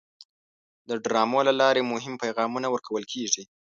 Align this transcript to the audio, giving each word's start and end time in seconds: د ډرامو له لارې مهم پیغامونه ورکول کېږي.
د 0.89 0.91
ډرامو 1.03 1.39
له 1.47 1.53
لارې 1.61 1.81
مهم 1.91 2.13
پیغامونه 2.23 2.67
ورکول 2.69 3.03
کېږي. 3.13 3.43